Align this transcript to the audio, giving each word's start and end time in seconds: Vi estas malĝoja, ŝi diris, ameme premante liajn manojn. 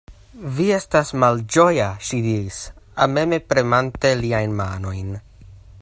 Vi 0.59 0.63
estas 0.77 1.11
malĝoja, 1.23 1.89
ŝi 2.07 2.21
diris, 2.29 2.57
ameme 3.07 3.41
premante 3.53 4.15
liajn 4.23 4.57
manojn. 4.65 5.15